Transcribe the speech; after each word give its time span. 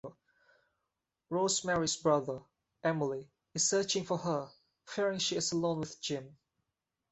Rose-Marie's 1.29 1.95
brother, 1.95 2.41
Emile, 2.83 3.27
is 3.53 3.69
searching 3.69 4.03
for 4.03 4.17
her, 4.17 4.49
fearing 4.83 5.19
she 5.19 5.35
is 5.35 5.51
alone 5.51 5.79
with 5.81 6.01
Jim. 6.01 6.39